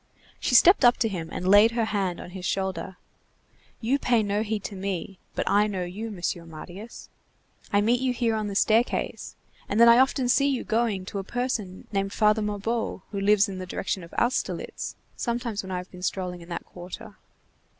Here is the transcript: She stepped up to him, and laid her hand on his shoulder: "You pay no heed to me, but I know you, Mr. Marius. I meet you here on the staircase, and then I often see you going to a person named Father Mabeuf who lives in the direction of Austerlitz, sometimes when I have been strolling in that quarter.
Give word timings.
She 0.39 0.55
stepped 0.55 0.83
up 0.83 0.97
to 0.97 1.07
him, 1.07 1.29
and 1.31 1.47
laid 1.47 1.73
her 1.73 1.85
hand 1.85 2.19
on 2.19 2.31
his 2.31 2.43
shoulder: 2.43 2.97
"You 3.81 3.99
pay 3.99 4.23
no 4.23 4.41
heed 4.41 4.63
to 4.63 4.75
me, 4.75 5.19
but 5.35 5.47
I 5.47 5.67
know 5.67 5.83
you, 5.83 6.09
Mr. 6.09 6.43
Marius. 6.43 7.09
I 7.71 7.81
meet 7.81 8.01
you 8.01 8.11
here 8.11 8.33
on 8.33 8.47
the 8.47 8.55
staircase, 8.55 9.35
and 9.69 9.79
then 9.79 9.87
I 9.87 9.99
often 9.99 10.27
see 10.27 10.47
you 10.49 10.63
going 10.63 11.05
to 11.05 11.19
a 11.19 11.23
person 11.23 11.85
named 11.91 12.13
Father 12.13 12.41
Mabeuf 12.41 13.03
who 13.11 13.19
lives 13.21 13.47
in 13.47 13.59
the 13.59 13.67
direction 13.67 14.03
of 14.03 14.11
Austerlitz, 14.17 14.95
sometimes 15.15 15.61
when 15.61 15.71
I 15.71 15.77
have 15.77 15.91
been 15.91 16.01
strolling 16.01 16.41
in 16.41 16.49
that 16.49 16.65
quarter. 16.65 17.17